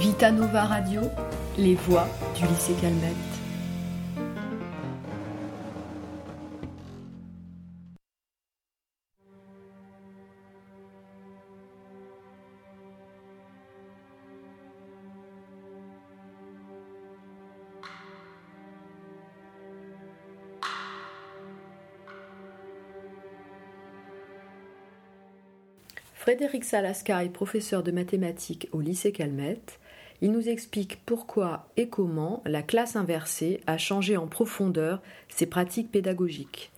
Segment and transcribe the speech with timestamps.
[0.00, 1.02] Vita Nova Radio,
[1.58, 3.14] les voix du lycée Calmette.
[26.14, 29.78] Frédéric Salasca est professeur de mathématiques au lycée Calmette.
[30.22, 35.90] Il nous explique pourquoi et comment la classe inversée a changé en profondeur ses pratiques
[35.90, 36.70] pédagogiques.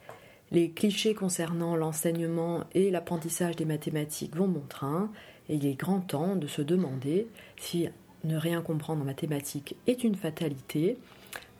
[0.53, 5.11] Les clichés concernant l'enseignement et l'apprentissage des mathématiques vont bon train,
[5.49, 7.89] et il est grand temps de se demander si
[8.25, 10.99] ne rien comprendre en mathématiques est une fatalité,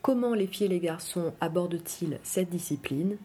[0.03, 3.17] comment les filles et les garçons abordent-ils cette discipline,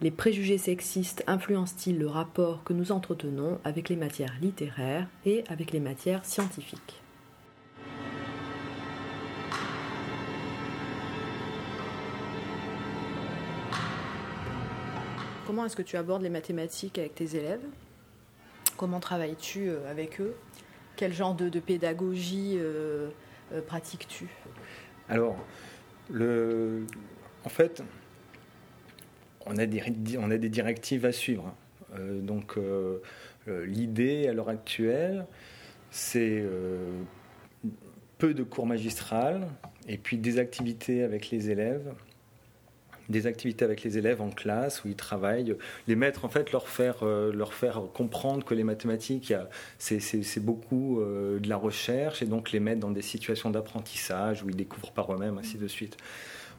[0.00, 5.72] les préjugés sexistes influencent-ils le rapport que nous entretenons avec les matières littéraires et avec
[5.72, 6.99] les matières scientifiques?
[15.50, 17.64] Comment est-ce que tu abordes les mathématiques avec tes élèves
[18.76, 20.36] Comment travailles-tu euh, avec eux?
[20.94, 23.08] Quel genre de, pédagogie euh,
[23.52, 24.28] euh, pratiques-tu?
[25.08, 25.36] Alors,
[26.08, 26.86] le...
[27.42, 27.82] en fait,
[29.44, 29.82] on a, des,
[30.18, 31.52] on a des directives à suivre.
[31.98, 32.56] donc,
[33.48, 35.26] l'idée à l'heure actuelle,
[35.90, 36.44] c'est
[38.18, 39.48] peu de cours magistrales
[39.88, 41.92] et puis des activités avec les élèves
[43.10, 46.68] des activités avec les élèves en classe où ils travaillent, les maîtres en fait leur
[46.68, 49.34] faire, euh, leur faire comprendre que les mathématiques,
[49.78, 54.48] c'est beaucoup euh, de la recherche et donc les mettre dans des situations d'apprentissage où
[54.48, 55.96] ils découvrent par eux-mêmes, ainsi de suite.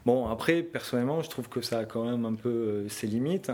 [0.04, 3.52] Bon, après, personnellement, je trouve que ça a quand même un peu euh, ses limites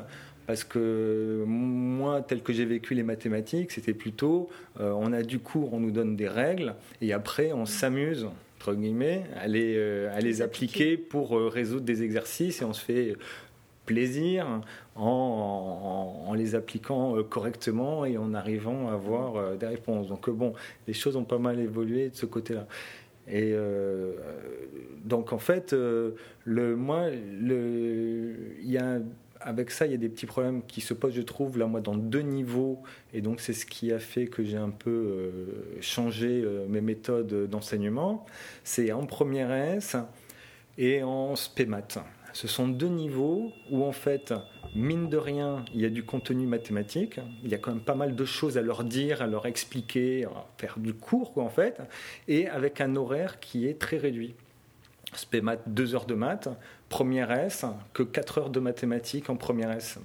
[0.49, 4.49] parce que moi, tel que j'ai vécu les mathématiques, c'était plutôt,
[4.81, 8.27] on a du cours, on nous donne des règles, et après on s'amuse
[8.59, 12.73] entre guillemets, à les, euh, à les appliquer pour euh, résoudre des exercices et on
[12.73, 13.15] se fait
[13.87, 14.63] plaisir
[14.97, 20.09] en, en, les appliquant euh, correctement et en arrivant à avoir des réponses.
[20.09, 20.55] Donc bon,
[20.89, 22.67] les choses ont pas mal évolué de ce côté-là.
[23.31, 23.55] Et
[25.05, 29.01] donc en fait, le, moi, il y a
[29.41, 31.81] avec ça, il y a des petits problèmes qui se posent, je trouve, là, moi,
[31.81, 32.83] dans deux niveaux.
[33.13, 36.81] Et donc, c'est ce qui a fait que j'ai un peu euh, changé euh, mes
[36.81, 38.27] méthodes d'enseignement.
[38.65, 39.97] C'est en première S
[40.77, 42.05] et en SPEMAT.
[42.33, 44.35] Ce sont deux niveaux où, en fait,
[44.75, 47.21] mine de rien, il y a du contenu mathématique.
[47.43, 50.25] Il y a quand même pas mal de choses à leur dire, à leur expliquer,
[50.25, 51.81] à faire du cours, quoi, en fait.
[52.29, 54.35] Et avec un horaire qui est très réduit.
[55.15, 56.49] SPEMAT, deux heures de maths,
[56.89, 59.99] première S que 4 heures de mathématiques en première S.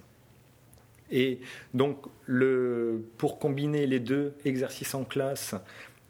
[1.12, 1.40] Et
[1.74, 5.56] donc, le, pour combiner les deux exercices en classe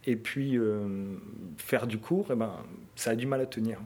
[0.06, 1.18] et puis euh,
[1.58, 2.54] faire du cours, eh ben,
[2.96, 3.80] ça a du mal à tenir.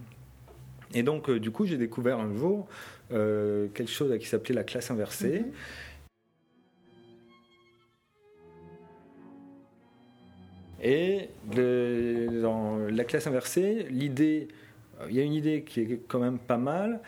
[0.94, 2.68] Et donc, euh, du coup, j'ai découvert un jour
[3.12, 5.40] euh, quelque chose qui s'appelait la classe inversée.
[5.40, 5.52] Mhm.
[10.84, 14.48] Et dans la classe inversée, l'idée
[15.10, 17.00] il y a une idée qui est quand même pas mal,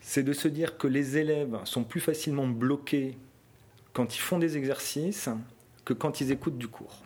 [0.00, 3.16] c'est de se dire que les élèves sont plus facilement bloqués
[3.94, 5.30] quand ils font des exercices
[5.84, 7.02] que quand ils écoutent du cours.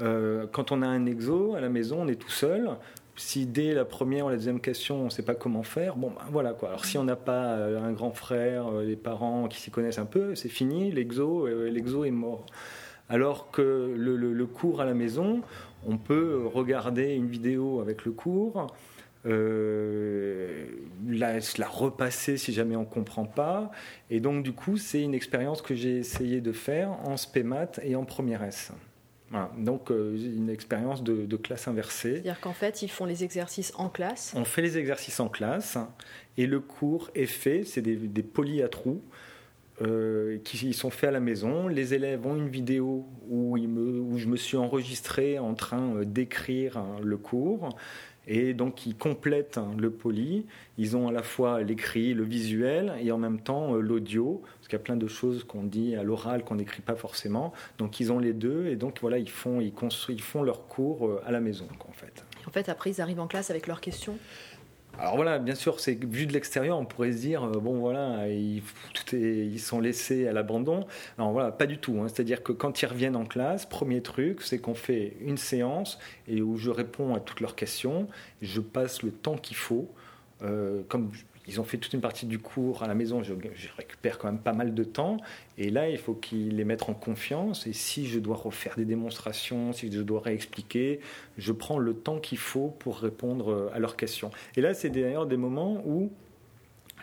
[0.00, 2.70] Euh, quand on a un exo à la maison, on est tout seul.
[3.16, 6.08] Si dès la première ou la deuxième question, on ne sait pas comment faire, bon,
[6.08, 6.70] ben voilà quoi.
[6.70, 9.98] Alors si on n'a pas euh, un grand frère, les euh, parents qui s'y connaissent
[9.98, 12.46] un peu, c'est fini, l'exo, l'exo est mort.
[13.08, 15.42] Alors que le, le, cours à la maison,
[15.86, 18.68] on peut regarder une vidéo avec le cours,
[19.26, 20.64] euh,
[21.06, 23.70] la, la, repasser si jamais on ne comprend pas.
[24.08, 27.96] Et donc, du coup, c'est une expérience que j'ai essayé de faire en SPEMAT et
[27.96, 28.72] en première S.
[29.30, 29.50] Voilà.
[29.58, 32.14] Donc, euh, une expérience de, classe inversée.
[32.14, 35.78] C'est-à-dire qu'en fait, ils font les exercices en classe On fait les exercices en classe
[36.36, 39.02] et le cours est fait, c'est des, des polis à trous.
[39.82, 41.66] Euh, qui sont faits à la maison.
[41.66, 46.76] Les élèves ont une vidéo où, me, où je me suis enregistré en train d'écrire
[46.76, 47.70] hein, le cours.
[48.26, 50.46] Et donc ils complètent hein, le poly,
[50.78, 54.68] ils ont à la fois l'écrit, le visuel et en même temps euh, l'audio, parce
[54.68, 57.52] qu'il y a plein de choses qu'on dit à l'oral qu'on n'écrit pas forcément.
[57.78, 60.66] Donc ils ont les deux et donc voilà, ils font, ils construisent, ils font leurs
[60.68, 62.24] cours euh, à la maison en fait.
[62.46, 64.16] En fait, après ils arrivent en classe avec leurs questions
[64.98, 68.28] alors voilà, bien sûr, c'est vu de l'extérieur, on pourrait se dire euh, bon voilà,
[68.28, 68.62] ils,
[69.12, 70.86] ils sont laissés à l'abandon.
[71.18, 72.00] Non voilà, pas du tout.
[72.00, 72.08] Hein.
[72.08, 75.98] C'est-à-dire que quand ils reviennent en classe, premier truc, c'est qu'on fait une séance
[76.28, 78.08] et où je réponds à toutes leurs questions.
[78.42, 79.88] Je passe le temps qu'il faut.
[80.42, 81.10] Euh, comme
[81.50, 83.34] ils ont fait toute une partie du cours à la maison, je,
[83.76, 85.16] récupère quand même pas mal de temps.
[85.58, 87.66] Et là, il faut qu'ils les mettent en confiance.
[87.66, 91.00] Et si je dois refaire des démonstrations, si je dois réexpliquer,
[91.38, 94.30] je prends le temps qu'il faut pour répondre à leurs questions.
[94.56, 96.12] Et là, c'est d'ailleurs des moments où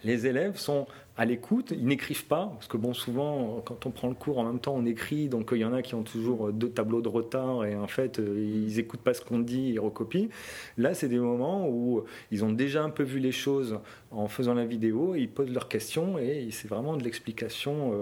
[0.05, 4.07] les élèves sont à l'écoute, ils n'écrivent pas, parce que bon, souvent, quand on prend
[4.07, 6.53] le cours en même temps, on écrit, donc il y en a qui ont toujours
[6.53, 9.79] deux tableaux de retard, et en fait, euh, ils n'écoutent pas ce qu'on dit, ils
[9.79, 10.29] recopient.
[10.77, 13.79] Là, c'est des moments où ils ont déjà un peu vu les choses
[14.11, 17.95] en faisant la vidéo, ils posent leurs questions, et c'est vraiment de l'explication euh,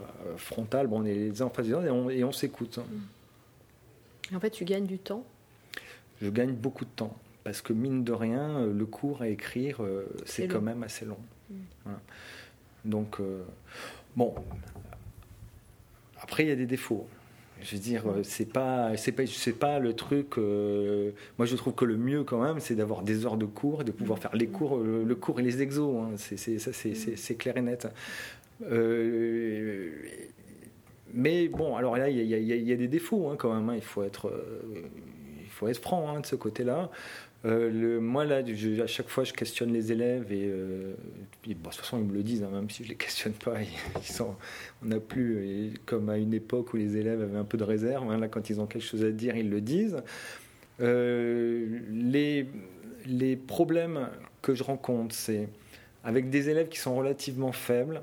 [0.00, 2.80] euh, frontale, bon, on est les uns en face des autres, et on, s'écoute.
[4.34, 5.24] En fait, tu gagnes du temps?
[6.20, 9.80] Je gagne beaucoup de temps, parce que mine de rien, le cours à écrire,
[10.24, 11.18] c'est quand même assez long.
[11.48, 11.90] Mm.
[12.86, 13.42] Donc, euh,
[14.16, 14.34] bon,
[16.20, 17.06] après, il y a des défauts.
[17.62, 19.24] Je veux dire, euh, c'est pas, c'est pas,
[19.58, 20.38] pas le truc.
[20.38, 23.80] Euh, moi, je trouve que le mieux quand même, c'est d'avoir des heures de cours
[23.80, 25.96] et de pouvoir faire les cours, le, cours et les exos.
[25.96, 26.10] Hein.
[26.16, 27.88] C'est, ça, c'est, clair et net.
[31.12, 33.68] mais bon, alors là, il y, a des défauts hein, quand même.
[33.70, 33.76] Hein.
[33.76, 34.30] Il faut être,
[35.56, 36.90] faut être franc de ce côté-là.
[37.44, 38.42] Euh, moi, là,
[38.82, 40.94] à chaque fois, je questionne les élèves et, euh,
[41.46, 43.54] de toute façon, ils me le disent, hein, même si je les questionne pas,
[44.20, 48.10] on n'a plus, comme à une époque où les élèves avaient un peu de réserve,
[48.10, 50.02] hein, là, quand ils ont quelque chose à dire, ils le disent.
[50.80, 51.80] Euh,
[53.06, 54.08] les problèmes
[54.42, 55.48] que je rencontre, c'est
[56.04, 58.02] avec des élèves qui sont relativement faibles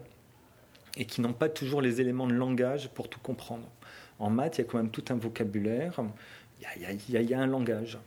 [0.97, 3.67] et qui n'ont pas toujours les éléments de langage pour tout comprendre.
[4.19, 5.99] En maths, il y a quand même tout un vocabulaire,
[6.75, 6.81] il
[7.13, 7.99] y a, il y a un langage.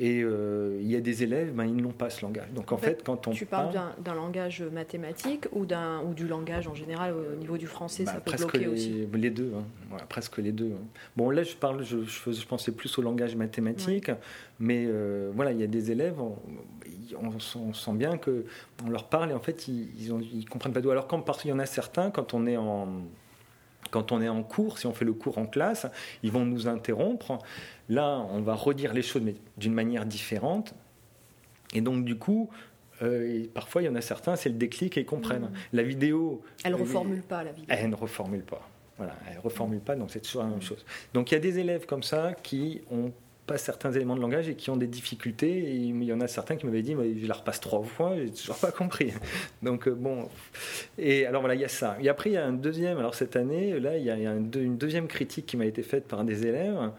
[0.00, 2.50] Et euh, il y a des élèves, ben, ils n'ont pas ce langage.
[2.52, 6.74] Donc en, fait, quand on tu parles d'un langage mathématique ou, ou du langage en
[6.74, 9.06] général au niveau du français, ça bah, peut bloquer les, aussi.
[9.12, 9.96] Les deux, hein.
[10.08, 10.72] presque les deux.
[10.72, 10.84] Hein.
[11.16, 14.10] Bon là, je parle, je, je, pensais plus au langage mathématique,
[14.58, 16.36] mais euh, voilà, il y a des élèves, on,
[17.22, 18.46] on, sent bien que
[18.84, 20.90] on leur parle et en fait ils, ils, ils comprennent pas d'où.
[20.90, 23.04] Alors quand parce qu'il y en a certains, quand on est en
[23.94, 25.86] quand on est en cours, si on fait le cours en classe,
[26.24, 27.38] ils vont nous interrompre.
[27.88, 30.74] Là, on va redire les choses, mais d'une manière différente.
[31.74, 32.50] Et donc, du coup,
[33.02, 35.42] euh, parfois, il y en a certains, c'est le déclic et ils comprennent.
[35.42, 35.74] Mmh.
[35.74, 36.42] La vidéo.
[36.64, 37.66] Elle ne reformule pas la vidéo.
[37.68, 38.68] Elle ne reformule pas.
[38.96, 40.84] Voilà, elle ne reformule pas, donc c'est toujours la même chose.
[41.12, 43.12] Donc, il y a des élèves comme ça qui ont
[43.46, 45.74] pas certains éléments de langage et qui ont des difficultés.
[45.74, 48.56] Il y en a certains qui m'avaient dit, je la repasse trois fois, j'ai toujours
[48.56, 49.12] pas compris.
[49.62, 50.28] Donc euh, bon,
[50.98, 51.96] et alors voilà, il y a ça.
[52.00, 52.98] Et après, il y a un deuxième.
[52.98, 56.24] Alors cette année, là, il y a, une deuxième critique qui m'a été faite par
[56.24, 56.90] des élèves.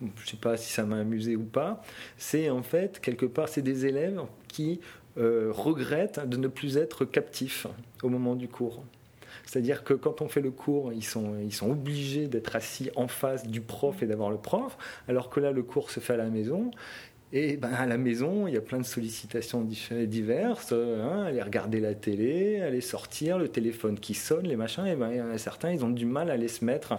[0.00, 1.82] Je sais pas si ça m'a amusé ou pas.
[2.18, 4.80] C'est en fait quelque part, c'est des élèves qui
[5.16, 7.66] euh, regrettent de ne plus être captifs
[8.02, 8.82] au moment du cours.
[9.46, 13.08] C'est-à-dire que quand on fait le cours, ils sont, ils sont obligés d'être assis en
[13.08, 14.76] face du prof et d'avoir le prof,
[15.08, 16.70] alors que là, le cours se fait à la maison.
[17.32, 20.72] Et ben, à la maison, il y a plein de sollicitations diverses.
[20.72, 24.86] Hein, aller regarder la télé, aller sortir, le téléphone qui sonne, les machins.
[24.86, 26.96] Et ben, certains, ils ont du mal à aller se mettre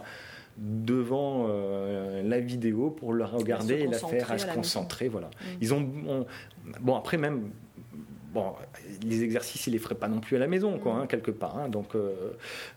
[0.57, 5.07] devant euh, la vidéo pour le regarder et la faire à, se concentrer.
[5.07, 5.27] Voilà.
[5.27, 5.57] Mm.
[5.61, 6.25] Ils ont,
[6.81, 7.51] bon, après, même
[8.38, 8.54] bon,
[9.01, 11.57] les exercices, ils les feraient pas non plus à la maison, quoi, hein, quelque part.
[11.57, 11.69] Hein.
[11.69, 12.34] donc, euh,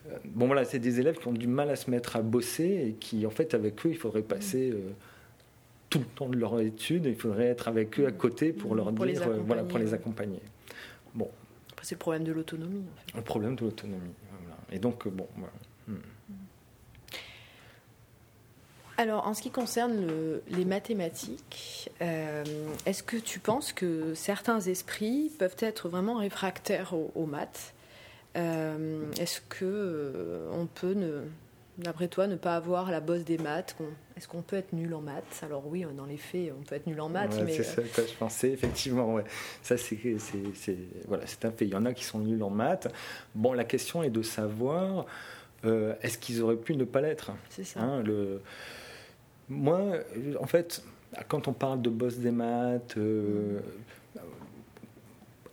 [0.09, 2.87] euh, bon, voilà, c'est des élèves qui ont du mal à se mettre à bosser
[2.89, 4.91] et qui, en fait, avec eux, il faudrait passer euh,
[5.91, 7.05] tout le temps de leur étude.
[7.07, 10.41] Il faudrait être avec eux à côté pour leur dire, voilà, pour les accompagner.
[11.15, 11.29] Bon.
[11.73, 12.85] Après, c'est le problème de l'autonomie.
[13.15, 14.15] Le problème de l'autonomie.
[14.73, 15.53] Et donc, bon, voilà.
[15.89, 15.97] Hmm.
[19.00, 20.06] Alors, en ce qui concerne
[20.50, 22.44] les mathématiques, euh,
[22.85, 27.73] est-ce que tu penses que certains esprits peuvent être vraiment réfractaires aux, maths
[28.37, 30.95] euh, Est-ce que euh, on peut,
[31.78, 33.75] d'après toi, ne pas avoir la bosse des maths
[34.19, 35.40] Est-ce qu'on peut être nul en maths?
[35.45, 38.07] Alors oui, dans les faits, on peut être nul en maths, mais c'est ça que
[38.07, 39.14] je pensais effectivement.
[39.14, 39.25] Ouais.
[39.62, 39.97] Ça, c'est
[41.09, 41.64] voilà, c'est un fait.
[41.64, 42.92] Il y en a qui sont nuls en maths.
[43.35, 45.07] Bon, la question est de savoir.
[45.64, 47.30] est-ce qu'ils auraient pu ne pas l'être?
[47.49, 47.80] C'est ça.
[47.80, 48.42] Hein, le,
[49.50, 49.80] moi,
[50.40, 50.83] en fait,
[51.28, 53.59] quand on parle de boss des maths, euh,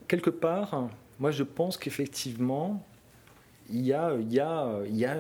[0.08, 0.90] quelque part,
[1.20, 2.86] moi je pense qu'effectivement,
[3.70, 5.18] il y a, il y a, il y a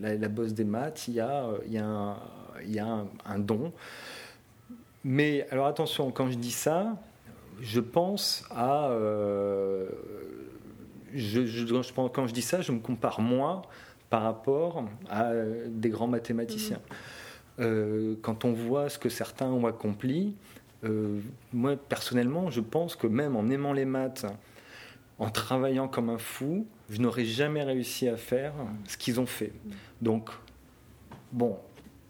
[0.00, 2.16] la, bosse des maths, il y a, il y a, un,
[2.62, 3.72] il y a un, don.
[5.04, 6.96] Mais alors attention, quand je dis ça,
[7.60, 8.88] je pense à.
[8.90, 9.88] Euh,
[11.12, 13.62] quand je dis ça, je me compare moi
[14.08, 15.32] par rapport à
[15.66, 16.78] des grands mathématiciens.
[16.78, 17.21] Mmh.
[17.62, 20.34] Euh, quand on voit ce que certains ont accompli,
[20.84, 21.20] euh,
[21.52, 24.26] moi personnellement, je pense que même en aimant les maths,
[25.18, 28.52] en travaillant comme un fou, je n'aurais jamais réussi à faire
[28.86, 29.52] ce qu'ils ont fait.
[30.00, 30.30] Donc,
[31.30, 31.56] bon,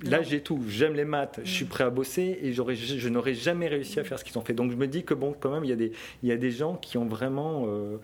[0.02, 0.62] là j'ai tout.
[0.68, 1.68] J'aime les maths, je suis mm.
[1.68, 4.54] prêt à bosser et je n'aurais jamais réussi à faire ce qu'ils ont fait.
[4.54, 5.92] Donc je me dis que bon, quand même, il y a des,
[6.22, 7.64] il y a des gens qui ont vraiment.
[7.66, 7.98] Euh,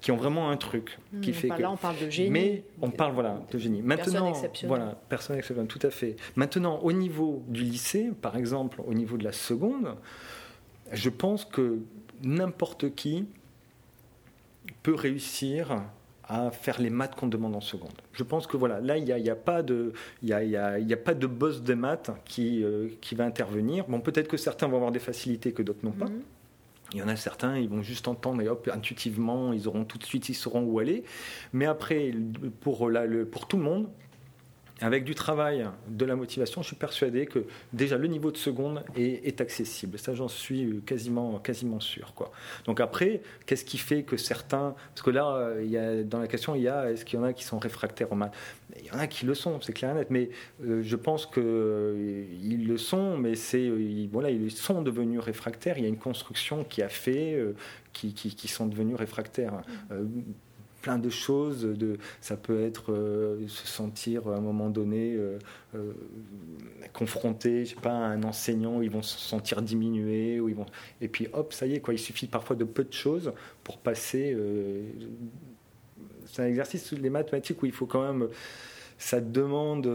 [0.00, 1.34] qui ont vraiment un truc qui mm.
[1.34, 1.62] fait que...
[1.62, 2.30] Là, on parle de génie.
[2.30, 3.82] Mais on parle voilà de génie.
[3.82, 4.32] Maintenant,
[4.64, 6.16] voilà, personne exceptionnelle, tout à fait.
[6.34, 9.94] Maintenant, au niveau du lycée, par exemple, au niveau de la seconde,
[10.92, 11.78] je pense que
[12.22, 13.26] n'importe qui
[14.82, 15.82] peut réussir
[16.28, 17.92] à faire les maths qu'on demande en seconde.
[18.12, 19.92] Je pense que voilà, là, il n'y a, y a, pas de,
[20.22, 23.14] il y a, y a, y a, pas de boss des maths qui, euh, qui
[23.14, 23.84] va intervenir.
[23.86, 26.06] Bon, peut-être que certains vont avoir des facilités que d'autres n'ont pas.
[26.06, 26.22] Mhm.
[26.92, 29.98] Il y en a certains, ils vont juste entendre et hop, intuitivement, ils auront tout
[29.98, 31.02] de suite, ils sauront où aller.
[31.52, 32.12] Mais après,
[32.60, 32.88] pour,
[33.48, 33.88] tout le monde,
[34.80, 38.84] avec du travail, de la motivation, je suis persuadé que déjà le niveau de seconde
[38.94, 39.98] est, accessible.
[39.98, 42.12] Ça, j'en suis quasiment, quasiment sûr.
[42.14, 42.30] Quoi.
[42.66, 44.74] Donc après, qu'est-ce qui fait que certains...
[44.94, 47.22] Parce que là, il y a, dans la question, il y a est-ce qu'il y
[47.22, 48.34] en a qui sont réfractaires au maths
[48.78, 50.08] Il y en a qui le sont, c'est clair et net.
[50.10, 50.30] Mais
[50.64, 53.70] euh, je pense qu'ils euh, le sont, mais c'est,
[54.12, 55.78] voilà, ils sont devenus réfractaires.
[55.78, 57.34] Il y a une construction qui a fait...
[57.34, 57.54] Euh,
[57.92, 59.62] qui, qui, sont devenus réfractaires.
[60.86, 61.62] Plein de choses.
[61.62, 65.36] De, ça peut être euh, se sentir à un moment donné euh,
[65.74, 65.92] euh,
[66.92, 70.54] confronté, je sais pas, à un enseignant où ils vont se sentir diminués, où ils
[70.54, 70.66] vont,
[71.00, 71.92] et puis hop, ça y est quoi.
[71.92, 73.32] Il suffit parfois de peu de choses
[73.64, 74.36] pour passer.
[76.26, 78.28] c'est un exercice les mathématiques où il faut quand même,
[78.96, 79.90] ça demande,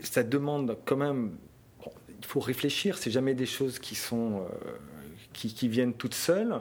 [0.00, 1.30] ça demande quand même.
[2.10, 2.98] il faut réfléchir.
[2.98, 4.44] C'est jamais des choses qui sont
[5.32, 6.60] qui viennent toutes seules.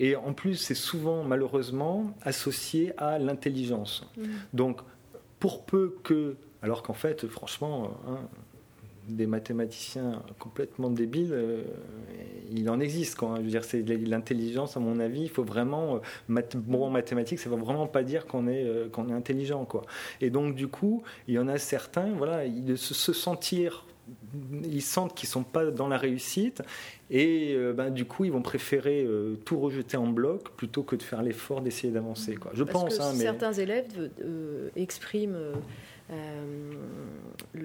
[0.00, 4.10] Et en plus, c'est souvent malheureusement associé à l'intelligence.
[4.16, 4.22] Mmh.
[4.54, 4.80] Donc,
[5.38, 8.18] pour peu que, alors qu'en fait, franchement, hein,
[9.08, 11.62] des mathématiciens complètement débiles, euh,
[12.50, 13.16] il en existe.
[13.16, 13.34] Quoi.
[13.36, 16.00] Je veux dire, c'est l'intelligence, à mon avis, il faut vraiment.
[16.28, 19.12] Euh, bon, en mathématiques, ça ne veut vraiment pas dire qu'on est, euh, qu'on est
[19.12, 19.66] intelligent.
[19.66, 19.82] Quoi.
[20.22, 23.84] Et donc, du coup, il y en a certains, voilà, de se sentir
[24.64, 26.62] ils sentent qu'ils sont pas dans la réussite
[27.10, 30.96] et euh, ben, du coup ils vont préférer euh, tout rejeter en bloc plutôt que
[30.96, 32.52] de faire l'effort d'essayer d'avancer quoi.
[32.54, 35.36] Je pense que hein, certains élèves euh, expriment
[36.12, 36.72] euh,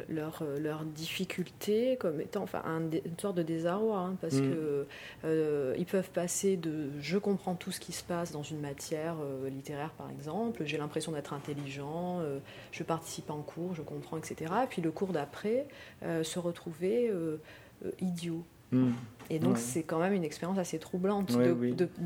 [0.07, 4.53] leur, leur difficulté comme étant enfin une sorte de désarroi hein, parce qu'ils mm.
[4.53, 4.87] que
[5.25, 9.15] euh, ils peuvent passer de je comprends tout ce qui se passe dans une matière
[9.23, 12.21] euh, littéraire par exemple j'ai l'impression d'être intelligent
[12.71, 15.65] je participe en cours je comprends etc puis le cours d'après
[16.03, 17.11] se retrouver
[17.99, 18.43] idiot
[18.75, 18.93] mm.
[19.31, 21.35] Et donc, c'est quand même une expérience assez troublante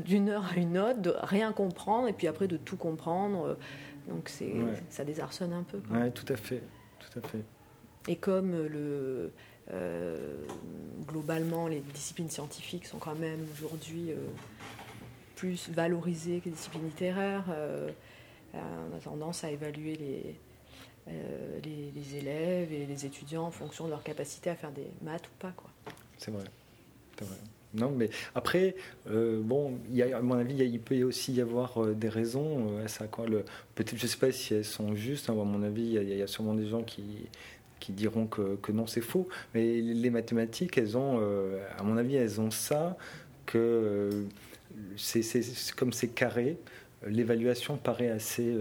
[0.06, 3.58] d'une heure à une autre, de rien comprendre et puis après de tout comprendre.
[4.08, 4.54] Donc c'est,
[4.88, 5.80] ça désarçonne un peu.
[5.90, 6.62] Oui, tout à fait,
[6.98, 7.44] tout à fait.
[8.08, 9.30] Et comme le,
[9.72, 10.34] euh,
[11.06, 14.16] globalement les disciplines scientifiques sont quand même aujourd'hui euh,
[15.36, 17.88] plus valorisées que les disciplines littéraires, euh,
[18.54, 20.36] on a tendance à évaluer les,
[21.62, 25.28] les, les, élèves et les étudiants en fonction de leur capacité à faire des maths
[25.28, 25.52] ou pas.
[25.52, 25.70] Quoi.
[26.18, 26.44] C'est vrai.
[27.72, 28.74] Non, mais après,
[29.08, 32.84] euh, bon, y à mon avis, il peut aussi y avoir euh, des raisons euh,
[32.84, 33.06] à ça.
[33.06, 33.26] Quoi.
[33.26, 35.30] Le, peut-être, je ne sais pas si elles sont justes.
[35.30, 37.28] Hein, à mon avis, il y, a sûrement des gens qui,
[37.78, 39.28] qui diront que, que non, c'est faux.
[39.54, 41.20] Mais les mathématiques, elles ont,
[41.78, 42.96] à mon avis, elles ont ça
[43.46, 44.24] que
[44.96, 45.22] c'est,
[45.76, 46.58] comme c'est carré,
[47.06, 48.52] l'évaluation paraît assez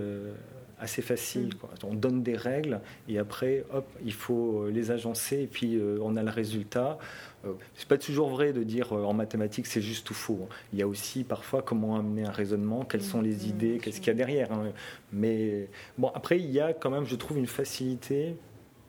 [0.80, 1.48] assez facile.
[1.48, 1.54] Mm.
[1.56, 1.70] Quoi.
[1.84, 6.24] On donne des règles et après, hop, il faut les agencer et puis on a
[6.24, 6.98] le résultat.
[7.46, 10.40] Euh, c'est pas toujours vrai de dire euh, en mathématiques c'est juste ou faux.
[10.44, 10.56] Hein.
[10.74, 14.00] Il y a aussi parfois comment amener un raisonnement, quelles sont les mm, idées, qu'est-ce
[14.00, 14.52] qu'il y a derrière.
[14.52, 14.72] Hein.
[15.14, 15.68] Mais
[15.98, 18.36] bon, après il y a quand même, je trouve, une facilité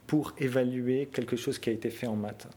[0.06, 2.48] pour évaluer quelque chose qui a été fait en maths.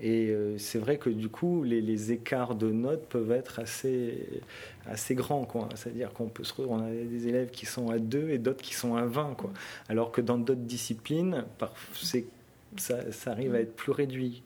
[0.00, 4.26] Et euh, c'est vrai que du coup, les, écarts de notes peuvent être assez,
[4.86, 5.46] assez grands.
[5.74, 8.74] C'est-à-dire qu'on peut se on a des élèves qui sont à 2 et d'autres qui
[8.74, 9.34] sont à 20.
[9.34, 9.52] Quoi.
[9.88, 11.44] Alors que dans d'autres disciplines,
[12.76, 14.42] ça, ça arrive à être plus réduit.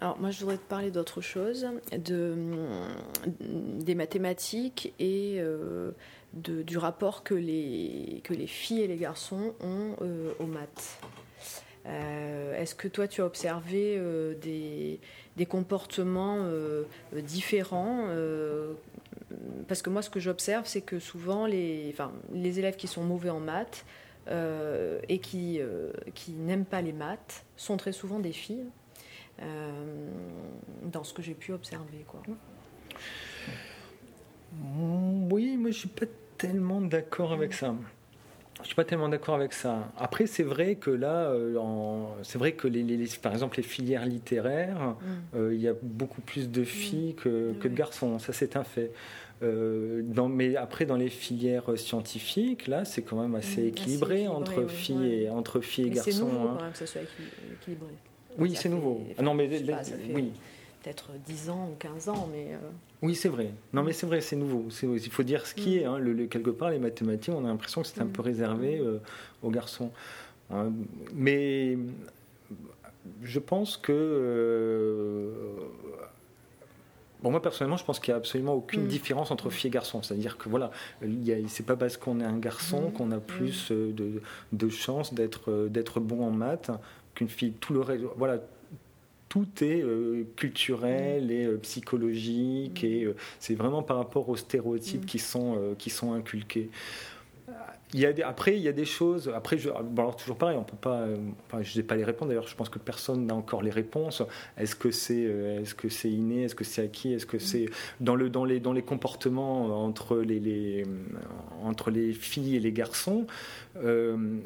[0.00, 2.36] Alors moi je voudrais te parler d'autre chose, de,
[3.40, 5.90] des mathématiques et euh,
[6.34, 11.00] de, du rapport que les, que les filles et les garçons ont euh, aux maths.
[11.88, 14.00] Euh, est-ce que toi tu as observé
[14.42, 15.00] des,
[15.36, 16.46] des, comportements
[17.14, 18.08] différents
[19.68, 21.94] Parce que moi ce que j'observe c'est que souvent les,
[22.34, 23.86] élèves qui sont mauvais en maths
[24.30, 25.60] et qui,
[26.28, 28.66] n'aiment pas les maths sont très souvent des filles.
[29.42, 30.10] Euh,
[30.82, 32.04] dans ce que j'ai pu observer.
[35.30, 37.74] Oui, moi je suis pas tellement d'accord avec ça.
[38.62, 39.90] Je suis pas tellement d'accord avec ça.
[39.98, 41.32] Après, c'est vrai que là,
[42.22, 44.96] c'est vrai que les, par exemple les filières littéraires,
[45.34, 45.52] mm.
[45.52, 48.18] il y a beaucoup plus de filles que, que de garçons.
[48.18, 48.92] Ça, c'est un fait.
[49.42, 54.28] Euh, dans, mais après, dans les filières scientifiques, là, c'est quand même assez mmh, équilibré,
[54.28, 56.10] entre, filles et, entre filles et garçons.
[56.10, 56.54] C'est nouveau hein.
[56.56, 57.92] quand même que ça soit équilibré.
[58.36, 59.02] Oui, c'est nouveau.
[59.16, 59.48] Ah non, mais
[60.12, 60.32] oui.
[60.82, 62.54] Peut-être 10 ans ou 15 ans, mais.
[62.54, 62.58] Euh,
[63.02, 63.50] oui, c'est vrai.
[63.72, 64.68] Non, mais c'est vrai, c'est nouveau.
[64.82, 65.78] Il faut dire ce qui mmh.
[65.78, 65.84] est.
[65.84, 65.98] Hein.
[65.98, 68.12] Le, quelque part, les mathématiques, on a l'impression que c'est un mmh.
[68.12, 68.98] peu réservé euh,
[69.42, 69.90] aux garçons.
[70.50, 70.72] Hein.
[71.14, 71.78] Mais
[73.22, 75.32] je pense que
[77.22, 78.88] Bon, moi personnellement, je pense qu'il n'y a absolument aucune mm.
[78.88, 80.02] différence entre filles et garçons.
[80.02, 80.70] C'est-à-dire que voilà,
[81.48, 82.92] c'est pas parce qu'on est un garçon mm.
[82.92, 83.22] qu'on a mm.
[83.22, 86.70] plus euh, de, de chances d'être euh, d'être bon en maths
[87.14, 87.52] qu'une fille.
[87.52, 88.38] Tout le reste, voilà,
[89.28, 93.08] tout est euh, culturel et psychologique et
[93.38, 96.70] c'est vraiment par rapport aux stéréotypes qui sont qui sont inculqués.
[97.94, 99.32] Il y a après, il y a des choses.
[99.34, 101.00] Après, je, bon, alors toujours pareil, on peut pas.
[101.00, 101.16] Euh,
[101.46, 102.28] enfin, je n'ai pas les réponses.
[102.28, 104.22] D'ailleurs, je pense que personne n'a encore les réponses.
[104.58, 107.66] Est-ce que c'est, euh, est-ce que c'est inné, est-ce que c'est acquis, est-ce que c'est
[108.00, 110.84] dans le dans les dans les comportements entre les, les
[111.62, 113.26] entre les filles et les garçons.
[113.76, 114.38] Euh,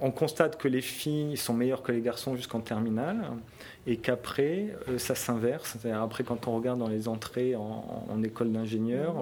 [0.00, 3.30] on constate que les filles sont meilleures que les garçons jusqu'en terminale
[3.86, 5.76] et qu'après, ça s'inverse.
[5.92, 9.14] Après, quand on regarde dans les entrées en, école d'ingénieur,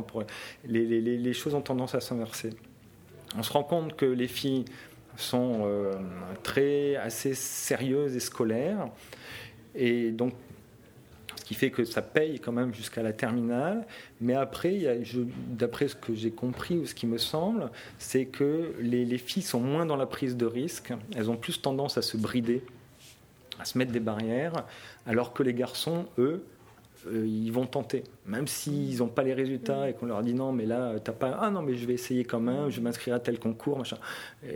[0.65, 2.51] les, choses ont tendance à s'inverser
[3.37, 4.65] on se rend compte que les filles
[5.17, 5.95] sont euh,
[6.43, 8.89] très assez sérieuses et scolaires.
[9.75, 10.33] Et donc,
[11.49, 13.87] qui fait que ça paye quand même jusqu'à la terminale.
[14.21, 15.01] Mais après,
[15.49, 19.43] d'après ce que j'ai compris ou ce qui me semble, c'est que les, les, filles
[19.43, 20.93] sont moins dans la prise de risque.
[21.17, 22.63] Elles ont plus tendance à se brider,
[23.59, 24.67] à se mettre des barrières,
[25.07, 26.45] alors que les garçons, eux,
[27.07, 28.05] euh, ils vont tenter.
[28.27, 31.39] Même s'ils n'ont pas les résultats et qu'on leur dit non, mais là, t'as pas.
[31.41, 33.99] Ah non, mais je vais essayer quand même, je vais m'inscrire à tel concours, machin.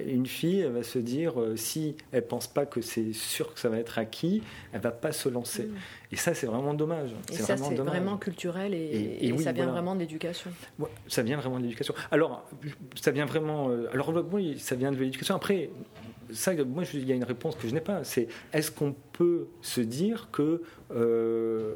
[0.07, 3.61] une fille, elle va se dire, euh, si elle pense pas que c'est sûr que
[3.61, 5.65] ça va être acquis, elle va pas se lancer.
[5.65, 5.75] Mm.
[6.13, 7.15] Et ça, c'est vraiment dommage.
[7.31, 10.51] Et ça, c'est vraiment culturel et, ça vient vraiment de l'éducation.
[11.09, 11.95] ça vient vraiment de l'éducation.
[12.11, 12.45] Alors,
[13.01, 13.71] ça vient vraiment.
[13.71, 15.35] Euh, alors, oui, ça vient de l'éducation.
[15.35, 15.71] Après,
[16.33, 18.05] ça, moi, il y a une réponse que je n'ai pas.
[18.05, 20.63] C'est est-ce qu'on peut se dire que,
[20.95, 21.75] euh,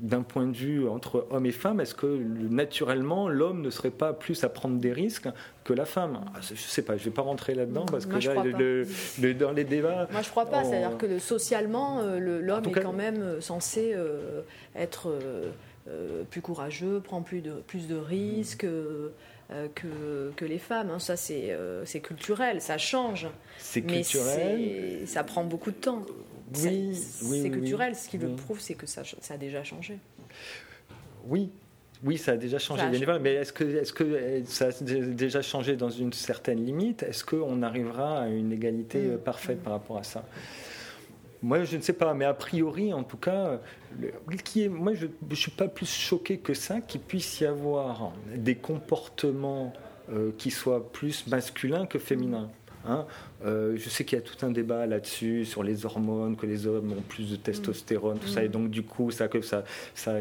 [0.00, 4.12] d'un point de vue entre hommes et femmes, est-ce que naturellement l'homme ne serait pas
[4.12, 5.28] plus à prendre des risques
[5.64, 6.20] que la femme?
[6.34, 9.52] Ah, Je ne sais pas, je ne vais pas rentrer là-dedans parce que là, dans
[9.52, 10.08] les débats.
[10.10, 10.64] Moi, je ne crois pas.
[10.64, 13.94] C'est-à-dire que socialement, euh, l'homme est quand même euh, censé
[14.74, 15.12] être
[16.30, 18.66] plus courageux, prendre plus de, plus de risques.
[19.74, 20.90] Que, que, les femmes.
[20.90, 20.98] Hein.
[20.98, 23.28] Ça, euh, c'est culturel, ça change.
[23.58, 25.06] C'est culturel.
[25.06, 26.02] ça prend beaucoup de temps.
[26.62, 27.94] Oui, c'est culturel.
[27.94, 29.98] Ce qui le prouve, c'est que ça, ça, a déjà changé.
[31.26, 31.50] Oui,
[32.02, 32.84] oui, ça a déjà changé,
[33.20, 37.02] mais est-ce que, est que ça a déjà changé dans une certaine limite?
[37.02, 39.18] Est-ce qu'on arrivera à une égalité mm.
[39.18, 40.24] parfaite par rapport à ça?
[41.44, 43.60] Moi, je ne sais pas, mais a priori, en tout cas,
[44.70, 49.74] moi, je ne suis pas plus choqué que ça qu'il puisse y avoir des comportements
[50.10, 52.50] euh, qui soient plus masculins que féminins.
[52.86, 53.06] Hein.
[53.44, 56.66] Euh, je sais qu'il y a tout un débat là-dessus sur les hormones, que les
[56.66, 60.14] hommes ont plus de testostérone, tout ça, et donc du coup, ça, que ça, ça,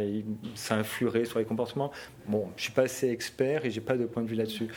[0.55, 1.91] ça influerait sur les comportements.
[2.27, 4.67] Bon, je suis pas assez expert et j'ai pas de point de vue là-dessus.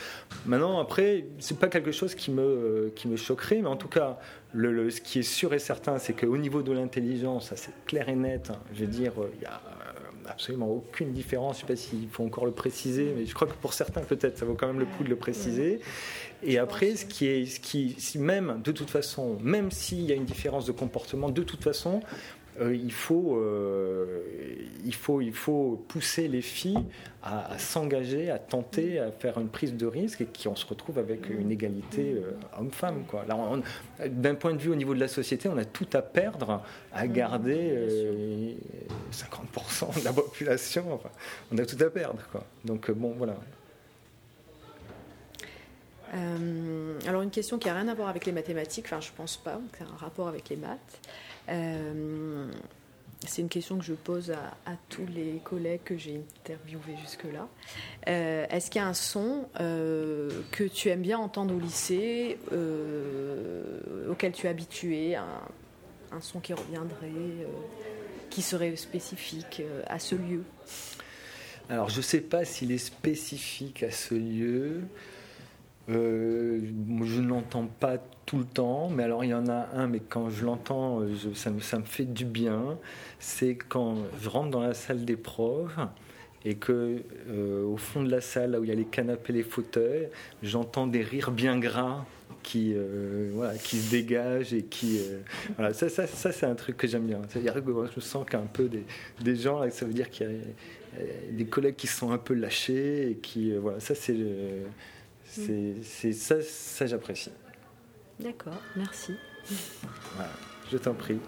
[0.45, 4.19] Maintenant, après, c'est pas quelque chose qui me, qui me choquerait, mais en tout cas,
[4.53, 8.15] le, ce qui est sûr et certain, c'est qu'au niveau de l'intelligence, c'est clair et
[8.15, 8.49] net.
[8.51, 8.59] Hein.
[8.73, 9.61] je veux dire, il y a
[10.27, 11.59] absolument aucune différence.
[11.59, 14.01] Je ne sais pas s'il faut encore le préciser, mais je crois que pour certains,
[14.01, 15.79] peut-être, ça vaut quand même le coup de le préciser.
[16.43, 20.11] Et après, ce qui est, ce qui, si même, de toute façon, même s'il y
[20.11, 22.01] a une différence de comportement, de toute façon,
[22.59, 24.23] euh, il, faut, euh,
[24.83, 26.83] il, faut, il faut pousser les filles
[27.21, 31.29] à, s'engager, à tenter, à faire une prise de risque et qu'on se retrouve avec
[31.29, 33.03] une égalité euh, homme-femme.
[34.07, 37.07] D'un point de vue au niveau de la société, on a tout à perdre à
[37.07, 38.55] garder
[39.11, 40.99] 50% de la population.
[41.51, 42.21] on a tout à perdre.
[42.31, 42.43] Quoi.
[42.65, 43.35] Donc bon, voilà.
[46.13, 49.59] Alors une question qui n'a rien à voir avec les mathématiques, enfin je pense pas,
[49.77, 50.99] c'est un rapport avec les maths.
[51.49, 52.47] Euh,
[53.25, 57.47] c'est une question que je pose à, tous les collègues que j'ai interviewés jusque-là.
[58.07, 62.37] Euh, est-ce qu'il y a un son euh, que tu aimes bien entendre au lycée,
[64.09, 67.47] auquel tu es habitué, un, son qui reviendrait,
[68.29, 70.43] qui serait spécifique à ce lieu?
[71.69, 74.83] Alors, je ne sais pas s'il est spécifique à ce lieu.
[75.89, 76.59] Euh,
[77.03, 80.01] je ne l'entends pas tout le temps, mais alors il y en a un, mais
[80.01, 81.01] quand je l'entends,
[81.33, 82.77] ça me, ça me fait du bien.
[83.19, 85.79] C'est quand je rentre dans la salle des profs
[86.43, 87.01] et que
[87.65, 90.09] au fond de la salle, là où il y a les canapés, les fauteuils,
[90.43, 92.05] j'entends des rires bien gras
[92.43, 94.99] qui, se dégagent et qui.
[95.55, 97.21] voilà, ça, ça, ça c'est un truc que j'aime bien.
[97.33, 98.83] Je sens qu'un peu des,
[99.21, 102.33] des gens, là, ça veut dire qu'il y a des collègues qui sont un peu
[102.33, 103.53] lâchés et qui.
[103.53, 104.15] voilà, ça, c'est.
[105.83, 107.31] C'est ça, ça j'apprécie.
[108.19, 109.15] D'accord, merci.
[110.15, 110.31] Voilà,
[110.71, 111.19] je t'en prie.